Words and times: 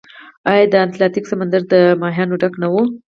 آیا 0.51 0.65
د 0.71 0.75
اتلانتیک 0.85 1.25
سمندر 1.31 1.61
د 1.71 1.73
کبانو 2.01 2.39
ډک 2.41 2.53
نه 2.61 2.67
و؟ 2.71 2.75